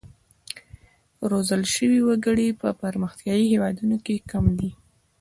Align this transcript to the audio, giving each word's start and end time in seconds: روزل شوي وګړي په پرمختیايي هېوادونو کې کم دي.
روزل 1.29 1.61
شوي 1.73 1.99
وګړي 2.07 2.47
په 2.61 2.67
پرمختیايي 2.81 3.45
هېوادونو 3.53 3.97
کې 4.05 4.15
کم 4.31 4.45
دي. 4.59 4.71